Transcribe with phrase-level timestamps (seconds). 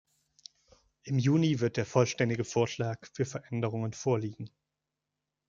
[1.03, 4.49] Im Juni wird der vollständige Vorschlag für Veränderungen vorliegen.